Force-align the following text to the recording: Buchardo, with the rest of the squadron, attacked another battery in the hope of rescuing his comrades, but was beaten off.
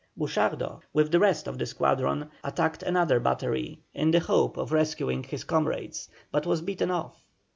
Buchardo, 0.17 0.81
with 0.93 1.11
the 1.11 1.19
rest 1.19 1.47
of 1.47 1.59
the 1.59 1.65
squadron, 1.67 2.31
attacked 2.43 2.81
another 2.81 3.19
battery 3.19 3.83
in 3.93 4.09
the 4.09 4.19
hope 4.19 4.57
of 4.57 4.71
rescuing 4.71 5.21
his 5.23 5.43
comrades, 5.43 6.09
but 6.31 6.47
was 6.47 6.63
beaten 6.63 6.89
off. 6.89 7.21